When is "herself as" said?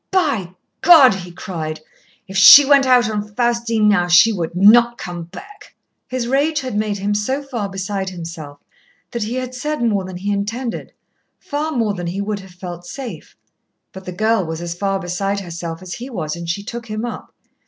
15.41-15.93